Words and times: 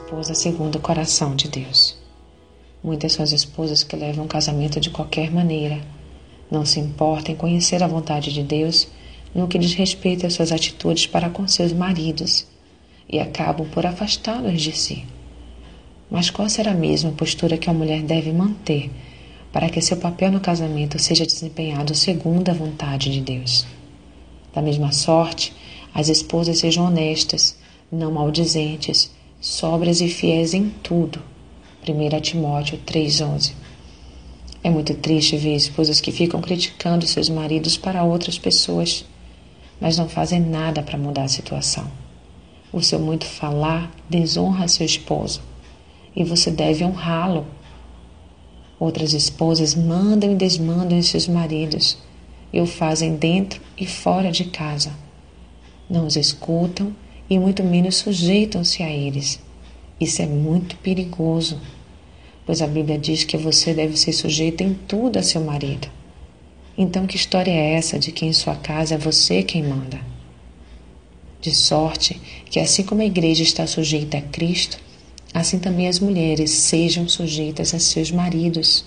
casa 0.00 0.34
segundo 0.34 0.76
o 0.76 0.80
coração 0.80 1.36
de 1.36 1.48
Deus. 1.48 1.96
Muitas 2.82 3.12
são 3.12 3.22
as 3.22 3.32
esposas 3.32 3.84
que 3.84 3.94
levam 3.94 4.24
o 4.24 4.28
casamento 4.28 4.80
de 4.80 4.90
qualquer 4.90 5.30
maneira, 5.30 5.80
não 6.50 6.64
se 6.64 6.80
importam 6.80 7.34
em 7.34 7.36
conhecer 7.36 7.82
a 7.82 7.86
vontade 7.86 8.32
de 8.32 8.42
Deus 8.42 8.88
no 9.34 9.48
que 9.48 9.58
diz 9.58 9.74
respeito 9.74 10.26
às 10.26 10.34
suas 10.34 10.52
atitudes 10.52 11.06
para 11.06 11.30
com 11.30 11.46
seus 11.46 11.72
maridos 11.72 12.46
e 13.08 13.18
acabam 13.18 13.66
por 13.68 13.86
afastá-los 13.86 14.60
de 14.60 14.72
si. 14.72 15.04
Mas 16.10 16.30
qual 16.30 16.48
será 16.48 16.74
mesmo 16.74 17.10
a 17.10 17.14
postura 17.14 17.56
que 17.56 17.70
a 17.70 17.74
mulher 17.74 18.02
deve 18.02 18.32
manter 18.32 18.90
para 19.52 19.68
que 19.68 19.80
seu 19.80 19.96
papel 19.96 20.30
no 20.30 20.40
casamento 20.40 20.98
seja 20.98 21.26
desempenhado 21.26 21.94
segundo 21.94 22.50
a 22.50 22.54
vontade 22.54 23.10
de 23.10 23.20
Deus? 23.20 23.66
Da 24.52 24.60
mesma 24.60 24.92
sorte, 24.92 25.54
as 25.94 26.08
esposas 26.08 26.58
sejam 26.58 26.86
honestas, 26.86 27.56
não 27.90 28.12
maldizentes, 28.12 29.10
sóbrias 29.42 30.00
e 30.00 30.08
fiéis 30.08 30.54
em 30.54 30.68
tudo. 30.68 31.20
1 31.86 32.20
Timóteo 32.20 32.78
3,11 32.86 33.54
É 34.62 34.70
muito 34.70 34.94
triste 34.94 35.36
ver 35.36 35.56
esposas 35.56 36.00
que 36.00 36.12
ficam 36.12 36.40
criticando 36.40 37.08
seus 37.08 37.28
maridos 37.28 37.76
para 37.76 38.04
outras 38.04 38.38
pessoas, 38.38 39.04
mas 39.80 39.98
não 39.98 40.08
fazem 40.08 40.38
nada 40.38 40.80
para 40.80 40.96
mudar 40.96 41.24
a 41.24 41.28
situação. 41.28 41.90
O 42.72 42.80
seu 42.80 43.00
muito 43.00 43.26
falar 43.26 43.90
desonra 44.08 44.68
seu 44.68 44.86
esposo 44.86 45.42
e 46.14 46.22
você 46.22 46.48
deve 46.48 46.84
honrá-lo. 46.84 47.44
Outras 48.78 49.12
esposas 49.12 49.74
mandam 49.74 50.30
e 50.30 50.36
desmandam 50.36 50.96
em 50.96 51.02
seus 51.02 51.26
maridos 51.26 51.98
e 52.52 52.60
o 52.60 52.66
fazem 52.66 53.16
dentro 53.16 53.60
e 53.76 53.86
fora 53.86 54.30
de 54.30 54.44
casa. 54.44 54.92
Não 55.90 56.06
os 56.06 56.14
escutam 56.14 56.94
e 57.28 57.38
muito 57.38 57.62
menos 57.62 57.96
sujeitam-se 57.96 58.82
a 58.82 58.90
eles. 58.90 59.40
Isso 60.00 60.20
é 60.20 60.26
muito 60.26 60.76
perigoso, 60.76 61.60
pois 62.44 62.60
a 62.60 62.66
Bíblia 62.66 62.98
diz 62.98 63.24
que 63.24 63.36
você 63.36 63.72
deve 63.72 63.96
ser 63.96 64.12
sujeito 64.12 64.62
em 64.62 64.74
tudo 64.74 65.18
a 65.18 65.22
seu 65.22 65.40
marido. 65.40 65.88
Então, 66.76 67.06
que 67.06 67.16
história 67.16 67.50
é 67.50 67.74
essa 67.74 67.98
de 67.98 68.10
que 68.12 68.24
em 68.24 68.32
sua 68.32 68.56
casa 68.56 68.94
é 68.94 68.98
você 68.98 69.42
quem 69.42 69.62
manda? 69.62 70.00
De 71.40 71.54
sorte 71.54 72.20
que, 72.50 72.58
assim 72.58 72.82
como 72.82 73.02
a 73.02 73.06
igreja 73.06 73.42
está 73.42 73.66
sujeita 73.66 74.18
a 74.18 74.22
Cristo, 74.22 74.78
assim 75.34 75.58
também 75.58 75.88
as 75.88 76.00
mulheres 76.00 76.50
sejam 76.50 77.08
sujeitas 77.08 77.74
a 77.74 77.78
seus 77.78 78.10
maridos. 78.10 78.84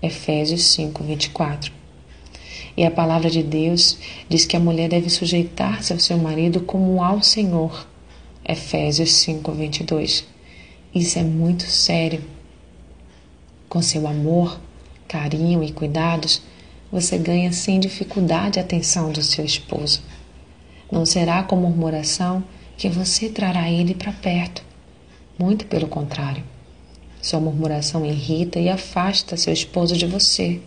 Efésios 0.00 0.62
5, 0.64 1.02
24. 1.02 1.77
E 2.78 2.84
a 2.84 2.92
palavra 2.92 3.28
de 3.28 3.42
Deus 3.42 3.98
diz 4.28 4.46
que 4.46 4.56
a 4.56 4.60
mulher 4.60 4.88
deve 4.88 5.10
sujeitar-se 5.10 5.92
ao 5.92 5.98
seu 5.98 6.16
marido 6.16 6.60
como 6.60 7.02
ao 7.02 7.20
Senhor. 7.20 7.84
Efésios 8.48 9.14
5, 9.14 9.50
22. 9.50 10.24
Isso 10.94 11.18
é 11.18 11.24
muito 11.24 11.64
sério. 11.64 12.22
Com 13.68 13.82
seu 13.82 14.06
amor, 14.06 14.60
carinho 15.08 15.64
e 15.64 15.72
cuidados, 15.72 16.40
você 16.88 17.18
ganha 17.18 17.52
sem 17.52 17.80
dificuldade 17.80 18.60
a 18.60 18.62
atenção 18.62 19.10
do 19.10 19.24
seu 19.24 19.44
esposo. 19.44 20.00
Não 20.88 21.04
será 21.04 21.42
com 21.42 21.56
murmuração 21.56 22.44
que 22.76 22.88
você 22.88 23.28
trará 23.28 23.68
ele 23.68 23.92
para 23.92 24.12
perto. 24.12 24.62
Muito 25.36 25.66
pelo 25.66 25.88
contrário. 25.88 26.44
Sua 27.20 27.40
murmuração 27.40 28.06
irrita 28.06 28.60
e 28.60 28.68
afasta 28.68 29.36
seu 29.36 29.52
esposo 29.52 29.96
de 29.96 30.06
você. 30.06 30.60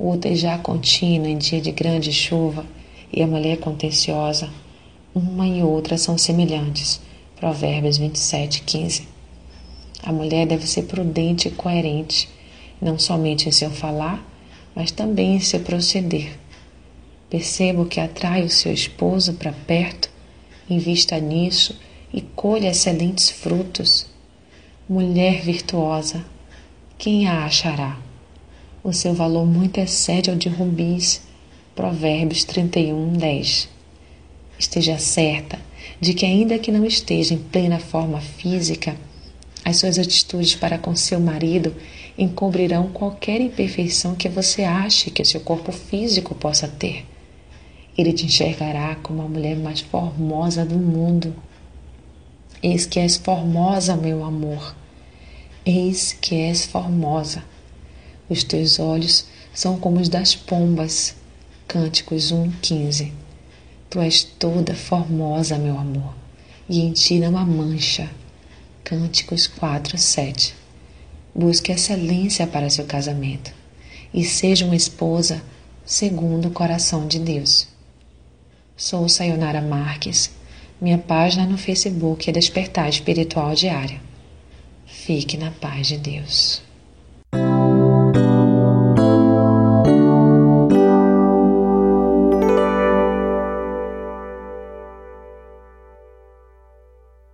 O 0.00 0.06
outejar 0.06 0.62
contínuo 0.62 1.28
em 1.28 1.36
dia 1.36 1.60
de 1.60 1.70
grande 1.70 2.10
chuva 2.10 2.64
e 3.12 3.22
a 3.22 3.26
mulher 3.26 3.58
contenciosa, 3.58 4.48
uma 5.14 5.46
e 5.46 5.62
outra 5.62 5.98
são 5.98 6.16
semelhantes. 6.16 7.02
Provérbios 7.36 7.98
27, 7.98 8.62
15. 8.62 9.06
A 10.02 10.10
mulher 10.10 10.46
deve 10.46 10.66
ser 10.66 10.84
prudente 10.84 11.48
e 11.48 11.50
coerente, 11.50 12.30
não 12.80 12.98
somente 12.98 13.46
em 13.46 13.52
seu 13.52 13.70
falar, 13.70 14.26
mas 14.74 14.90
também 14.90 15.36
em 15.36 15.40
seu 15.40 15.60
proceder. 15.60 16.32
Perceba 17.28 17.82
o 17.82 17.86
que 17.86 18.00
atrai 18.00 18.42
o 18.42 18.48
seu 18.48 18.72
esposo 18.72 19.34
para 19.34 19.52
perto, 19.52 20.10
invista 20.70 21.20
nisso 21.20 21.78
e 22.10 22.22
colha 22.22 22.70
excelentes 22.70 23.28
frutos. 23.28 24.06
Mulher 24.88 25.42
virtuosa, 25.42 26.24
quem 26.96 27.28
a 27.28 27.44
achará? 27.44 27.98
O 28.82 28.94
seu 28.94 29.12
valor 29.12 29.44
muito 29.44 29.78
excede 29.78 30.30
ao 30.30 30.36
de 30.36 30.48
rubis. 30.48 31.20
Provérbios 31.76 32.44
31, 32.44 33.12
10. 33.12 33.68
Esteja 34.58 34.98
certa 34.98 35.58
de 36.00 36.14
que, 36.14 36.24
ainda 36.24 36.58
que 36.58 36.72
não 36.72 36.86
esteja 36.86 37.34
em 37.34 37.38
plena 37.38 37.78
forma 37.78 38.22
física, 38.22 38.96
as 39.62 39.76
suas 39.76 39.98
atitudes 39.98 40.54
para 40.54 40.78
com 40.78 40.96
seu 40.96 41.20
marido 41.20 41.76
encobrirão 42.16 42.88
qualquer 42.88 43.42
imperfeição 43.42 44.14
que 44.14 44.30
você 44.30 44.64
ache 44.64 45.10
que 45.10 45.26
seu 45.26 45.42
corpo 45.42 45.72
físico 45.72 46.34
possa 46.34 46.66
ter. 46.66 47.04
Ele 47.98 48.14
te 48.14 48.24
enxergará 48.24 48.94
como 49.02 49.20
a 49.20 49.28
mulher 49.28 49.58
mais 49.58 49.80
formosa 49.80 50.64
do 50.64 50.76
mundo. 50.76 51.36
Eis 52.62 52.86
que 52.86 52.98
és 52.98 53.18
formosa, 53.18 53.94
meu 53.94 54.24
amor. 54.24 54.74
Eis 55.66 56.16
que 56.18 56.34
és 56.34 56.64
formosa. 56.64 57.44
Os 58.30 58.44
teus 58.44 58.78
olhos 58.78 59.26
são 59.52 59.76
como 59.76 60.00
os 60.00 60.08
das 60.08 60.36
pombas. 60.36 61.16
Cânticos 61.66 62.30
1:15. 62.30 63.12
Tu 63.90 63.98
és 63.98 64.22
toda 64.22 64.72
formosa, 64.72 65.58
meu 65.58 65.76
amor, 65.76 66.14
e 66.68 66.78
em 66.80 66.92
ti 66.92 67.18
não 67.18 67.36
há 67.36 67.44
mancha. 67.44 68.08
Cânticos 68.84 69.48
4:7. 69.48 70.54
Busque 71.34 71.72
excelência 71.72 72.46
para 72.46 72.70
seu 72.70 72.84
casamento 72.84 73.52
e 74.14 74.24
seja 74.24 74.64
uma 74.64 74.76
esposa 74.76 75.42
segundo 75.84 76.46
o 76.46 76.52
coração 76.52 77.08
de 77.08 77.18
Deus. 77.18 77.66
Sou 78.76 79.08
Sayonara 79.08 79.60
Marques. 79.60 80.30
Minha 80.80 80.98
página 80.98 81.46
no 81.46 81.58
Facebook 81.58 82.30
é 82.30 82.32
Despertar 82.32 82.88
Espiritual 82.88 83.56
Diário. 83.56 84.00
Fique 84.86 85.36
na 85.36 85.50
paz 85.50 85.88
de 85.88 85.98
Deus. 85.98 86.69